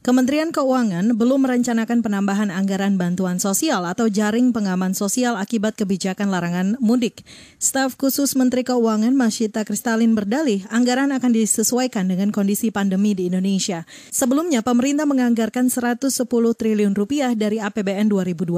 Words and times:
Kementerian 0.00 0.48
Keuangan 0.48 1.12
belum 1.12 1.44
merencanakan 1.44 2.00
penambahan 2.00 2.48
anggaran 2.48 2.96
bantuan 2.96 3.36
sosial 3.36 3.84
atau 3.84 4.08
jaring 4.08 4.48
pengaman 4.48 4.96
sosial 4.96 5.36
akibat 5.36 5.76
kebijakan 5.76 6.32
larangan 6.32 6.80
mudik. 6.80 7.20
Staf 7.60 8.00
khusus 8.00 8.32
Menteri 8.32 8.64
Keuangan 8.64 9.12
Masyita 9.12 9.60
Kristalin 9.60 10.16
berdalih 10.16 10.64
anggaran 10.72 11.12
akan 11.12 11.36
disesuaikan 11.36 12.08
dengan 12.08 12.32
kondisi 12.32 12.72
pandemi 12.72 13.12
di 13.12 13.28
Indonesia. 13.28 13.84
Sebelumnya 14.08 14.64
pemerintah 14.64 15.04
menganggarkan 15.04 15.68
110 15.68 16.08
triliun 16.32 16.96
rupiah 16.96 17.36
dari 17.36 17.60
APBN 17.60 18.08
2020 18.08 18.56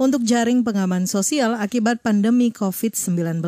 untuk 0.00 0.20
jaring 0.24 0.64
pengaman 0.64 1.04
sosial 1.04 1.52
akibat 1.52 2.00
pandemi 2.00 2.48
COVID-19. 2.48 3.44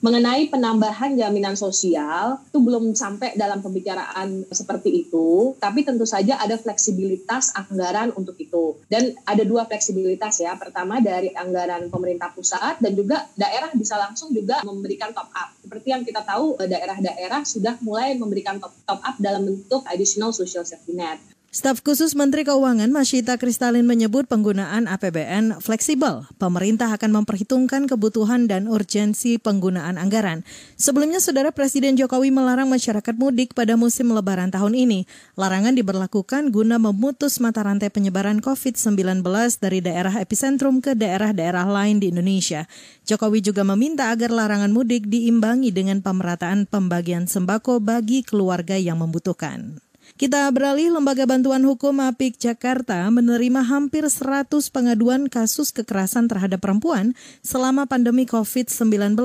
Mengenai 0.00 0.52
penambahan 0.52 1.16
jaminan 1.16 1.56
sosial 1.60 2.40
itu 2.44 2.56
belum 2.60 2.92
sampai 2.92 3.36
dalam 3.40 3.60
pembicaraan 3.60 4.48
seperti 4.52 5.08
itu, 5.08 5.56
tapi 5.56 5.80
tentu 5.80 6.04
saja 6.04 6.36
ada 6.36 6.53
ada 6.54 6.62
fleksibilitas 6.62 7.50
anggaran 7.58 8.14
untuk 8.14 8.38
itu. 8.38 8.78
Dan 8.86 9.10
ada 9.26 9.42
dua 9.42 9.66
fleksibilitas 9.66 10.38
ya. 10.38 10.54
Pertama 10.54 11.02
dari 11.02 11.34
anggaran 11.34 11.90
pemerintah 11.90 12.30
pusat 12.30 12.78
dan 12.78 12.94
juga 12.94 13.26
daerah 13.34 13.74
bisa 13.74 13.98
langsung 13.98 14.30
juga 14.30 14.62
memberikan 14.62 15.10
top 15.10 15.34
up. 15.34 15.50
Seperti 15.58 15.90
yang 15.90 16.06
kita 16.06 16.22
tahu 16.22 16.54
eh, 16.62 16.70
daerah-daerah 16.70 17.42
sudah 17.42 17.74
mulai 17.82 18.14
memberikan 18.14 18.62
top, 18.62 18.70
top 18.86 19.02
up 19.02 19.18
dalam 19.18 19.42
bentuk 19.42 19.82
additional 19.90 20.30
social 20.30 20.62
safety 20.62 20.94
net. 20.94 21.18
Staf 21.54 21.86
khusus 21.86 22.18
Menteri 22.18 22.42
Keuangan 22.42 22.90
Masyita 22.90 23.38
Kristalin 23.38 23.86
menyebut 23.86 24.26
penggunaan 24.26 24.90
APBN 24.90 25.62
fleksibel. 25.62 26.26
Pemerintah 26.34 26.90
akan 26.90 27.22
memperhitungkan 27.22 27.86
kebutuhan 27.86 28.50
dan 28.50 28.66
urgensi 28.66 29.38
penggunaan 29.38 29.94
anggaran. 29.94 30.42
Sebelumnya, 30.74 31.22
Saudara 31.22 31.54
Presiden 31.54 31.94
Jokowi 31.94 32.34
melarang 32.34 32.66
masyarakat 32.66 33.14
mudik 33.14 33.54
pada 33.54 33.78
musim 33.78 34.10
lebaran 34.10 34.50
tahun 34.50 34.74
ini. 34.74 35.06
Larangan 35.38 35.78
diberlakukan 35.78 36.50
guna 36.50 36.82
memutus 36.82 37.38
mata 37.38 37.62
rantai 37.62 37.86
penyebaran 37.86 38.42
COVID-19 38.42 39.22
dari 39.62 39.78
daerah 39.78 40.18
epicentrum 40.18 40.82
ke 40.82 40.98
daerah-daerah 40.98 41.70
lain 41.70 42.02
di 42.02 42.10
Indonesia. 42.10 42.66
Jokowi 43.06 43.46
juga 43.46 43.62
meminta 43.62 44.10
agar 44.10 44.34
larangan 44.34 44.74
mudik 44.74 45.06
diimbangi 45.06 45.70
dengan 45.70 46.02
pemerataan 46.02 46.66
pembagian 46.66 47.30
sembako 47.30 47.78
bagi 47.78 48.26
keluarga 48.26 48.74
yang 48.74 48.98
membutuhkan. 48.98 49.93
Kita 50.14 50.46
beralih, 50.52 50.92
Lembaga 50.94 51.24
Bantuan 51.26 51.64
Hukum 51.64 51.98
APIK 51.98 52.36
Jakarta 52.36 53.08
menerima 53.10 53.64
hampir 53.66 54.06
100 54.06 54.52
pengaduan 54.70 55.26
kasus 55.32 55.72
kekerasan 55.74 56.30
terhadap 56.30 56.60
perempuan 56.60 57.18
selama 57.40 57.88
pandemi 57.88 58.28
COVID-19. 58.28 59.16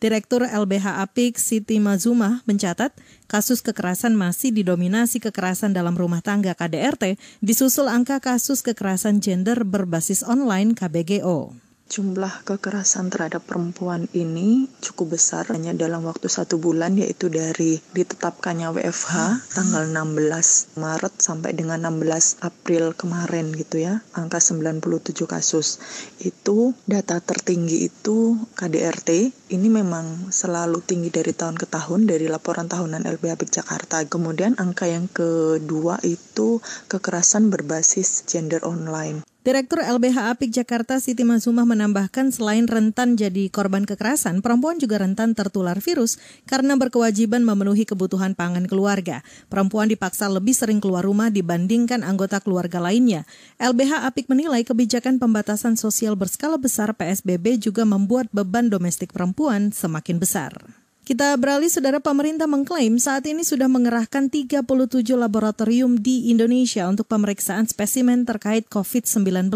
Direktur 0.00 0.42
LBH 0.48 1.06
APIK 1.06 1.36
Siti 1.36 1.76
Mazumah 1.78 2.40
mencatat 2.48 2.96
kasus 3.30 3.62
kekerasan 3.62 4.16
masih 4.18 4.50
didominasi 4.50 5.20
kekerasan 5.20 5.76
dalam 5.76 5.94
rumah 5.94 6.24
tangga 6.24 6.56
KDRT, 6.56 7.20
disusul 7.44 7.86
angka 7.92 8.18
kasus 8.18 8.64
kekerasan 8.66 9.22
gender 9.22 9.62
berbasis 9.62 10.26
online 10.26 10.72
KBGO. 10.72 11.63
Jumlah 11.84 12.48
kekerasan 12.48 13.12
terhadap 13.12 13.44
perempuan 13.44 14.08
ini 14.16 14.72
cukup 14.80 15.20
besar 15.20 15.44
hanya 15.52 15.76
dalam 15.76 16.08
waktu 16.08 16.32
satu 16.32 16.56
bulan 16.56 16.96
yaitu 16.96 17.28
dari 17.28 17.76
ditetapkannya 17.92 18.72
WFH 18.72 19.44
tanggal 19.52 19.92
16 19.92 20.80
Maret 20.80 21.14
sampai 21.20 21.52
dengan 21.52 21.84
16 21.84 22.40
April 22.40 22.96
kemarin 22.96 23.52
gitu 23.52 23.84
ya 23.84 24.00
angka 24.16 24.40
97 24.40 25.28
kasus. 25.28 25.76
Itu 26.24 26.72
data 26.88 27.20
tertinggi 27.20 27.84
itu 27.84 28.40
KDRT 28.56 29.10
ini 29.52 29.68
memang 29.68 30.32
selalu 30.32 30.80
tinggi 30.80 31.12
dari 31.12 31.36
tahun 31.36 31.60
ke 31.60 31.68
tahun 31.68 32.08
dari 32.08 32.32
laporan 32.32 32.64
tahunan 32.64 33.04
LBH 33.04 33.60
Jakarta. 33.60 34.00
Kemudian 34.08 34.56
angka 34.56 34.88
yang 34.88 35.04
kedua 35.12 36.00
itu 36.00 36.64
kekerasan 36.88 37.52
berbasis 37.52 38.24
gender 38.24 38.64
online 38.64 39.33
Direktur 39.44 39.84
LBH 39.84 40.32
Apik 40.32 40.48
Jakarta 40.48 40.96
Siti 40.96 41.20
Mazumah 41.20 41.68
menambahkan 41.68 42.32
selain 42.32 42.64
rentan 42.64 43.12
jadi 43.12 43.52
korban 43.52 43.84
kekerasan, 43.84 44.40
perempuan 44.40 44.80
juga 44.80 45.04
rentan 45.04 45.36
tertular 45.36 45.76
virus 45.84 46.16
karena 46.48 46.80
berkewajiban 46.80 47.44
memenuhi 47.44 47.84
kebutuhan 47.84 48.32
pangan 48.32 48.64
keluarga. 48.64 49.20
Perempuan 49.52 49.92
dipaksa 49.92 50.32
lebih 50.32 50.56
sering 50.56 50.80
keluar 50.80 51.04
rumah 51.04 51.28
dibandingkan 51.28 52.08
anggota 52.08 52.40
keluarga 52.40 52.80
lainnya. 52.80 53.28
LBH 53.60 54.08
Apik 54.08 54.32
menilai 54.32 54.64
kebijakan 54.64 55.20
pembatasan 55.20 55.76
sosial 55.76 56.16
berskala 56.16 56.56
besar 56.56 56.96
PSBB 56.96 57.60
juga 57.60 57.84
membuat 57.84 58.32
beban 58.32 58.72
domestik 58.72 59.12
perempuan 59.12 59.76
semakin 59.76 60.24
besar. 60.24 60.83
Kita 61.04 61.36
beralih, 61.36 61.68
saudara 61.68 62.00
pemerintah 62.00 62.48
mengklaim 62.48 62.96
saat 62.96 63.28
ini 63.28 63.44
sudah 63.44 63.68
mengerahkan 63.68 64.32
37 64.32 64.64
laboratorium 65.12 66.00
di 66.00 66.32
Indonesia 66.32 66.88
untuk 66.88 67.04
pemeriksaan 67.12 67.68
spesimen 67.68 68.24
terkait 68.24 68.64
COVID-19. 68.72 69.52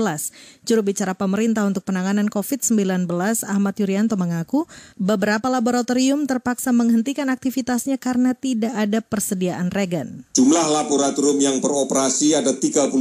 Juru 0.69 0.81
bicara 0.84 1.16
pemerintah 1.16 1.64
untuk 1.64 1.88
penanganan 1.88 2.28
COVID-19 2.28 3.09
Ahmad 3.48 3.81
Yuryanto 3.81 4.20
mengaku 4.20 4.69
beberapa 5.00 5.48
laboratorium 5.48 6.28
terpaksa 6.28 6.69
menghentikan 6.76 7.32
aktivitasnya 7.32 7.97
karena 7.97 8.36
tidak 8.36 8.76
ada 8.76 9.00
persediaan 9.00 9.72
regen. 9.72 10.28
Jumlah 10.36 10.69
laboratorium 10.69 11.41
yang 11.41 11.56
beroperasi 11.65 12.36
ada 12.36 12.60
37. 12.60 12.92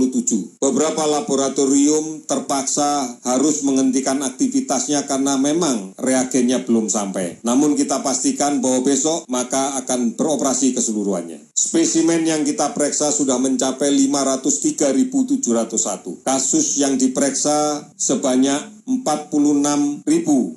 Beberapa 0.64 1.04
laboratorium 1.04 2.24
terpaksa 2.24 3.12
harus 3.28 3.60
menghentikan 3.68 4.24
aktivitasnya 4.24 5.04
karena 5.04 5.36
memang 5.36 6.00
reagennya 6.00 6.64
belum 6.64 6.88
sampai. 6.88 7.44
Namun 7.44 7.76
kita 7.76 8.00
pasti 8.00 8.37
memastikan 8.38 8.62
bahwa 8.62 8.86
besok 8.86 9.26
maka 9.26 9.74
akan 9.82 10.14
beroperasi 10.14 10.78
keseluruhannya. 10.78 11.50
Spesimen 11.58 12.22
yang 12.22 12.46
kita 12.46 12.78
periksa 12.78 13.10
sudah 13.10 13.42
mencapai 13.42 13.90
503.701. 13.90 16.22
Kasus 16.22 16.78
yang 16.78 17.02
diperiksa 17.02 17.90
sebanyak 17.98 18.86
46.173 18.86 20.54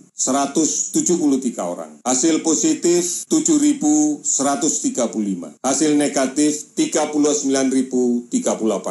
orang. 1.64 2.04
Hasil 2.04 2.44
positif 2.44 3.24
7.135. 3.32 5.56
Hasil 5.64 5.96
negatif 5.96 6.76
39.038 6.76 8.28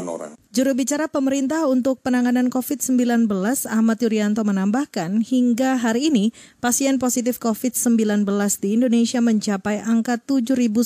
orang. 0.09 0.33
Juru 0.59 0.75
bicara 0.75 1.07
pemerintah 1.07 1.71
untuk 1.71 2.03
penanganan 2.03 2.51
COVID-19 2.51 3.31
Ahmad 3.71 3.95
Yuryanto 4.03 4.43
menambahkan 4.43 5.23
hingga 5.23 5.79
hari 5.79 6.11
ini 6.11 6.35
pasien 6.59 6.99
positif 6.99 7.39
COVID-19 7.39 8.27
di 8.59 8.75
Indonesia 8.75 9.23
mencapai 9.23 9.79
angka 9.79 10.19
7.135 10.19 10.83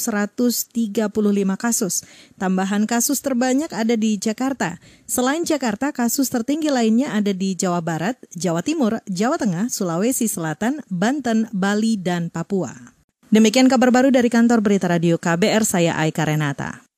kasus. 1.57 2.05
Tambahan 2.37 2.85
kasus 2.85 3.17
terbanyak 3.25 3.73
ada 3.73 3.97
di 3.97 4.21
Jakarta. 4.21 4.77
Selain 5.09 5.41
Jakarta, 5.41 5.89
kasus 5.89 6.29
tertinggi 6.29 6.69
lainnya 6.69 7.09
ada 7.09 7.33
di 7.33 7.57
Jawa 7.57 7.81
Barat, 7.81 8.21
Jawa 8.37 8.61
Timur, 8.61 9.01
Jawa 9.09 9.41
Tengah, 9.41 9.73
Sulawesi 9.73 10.29
Selatan, 10.29 10.85
Banten, 10.85 11.49
Bali, 11.49 11.97
dan 11.97 12.29
Papua. 12.29 12.93
Demikian 13.33 13.65
kabar 13.65 13.89
baru 13.89 14.13
dari 14.13 14.29
kantor 14.29 14.61
Berita 14.61 14.85
Radio 14.85 15.17
KBR, 15.17 15.65
saya 15.65 15.97
Aika 15.97 16.29
Renata. 16.29 16.82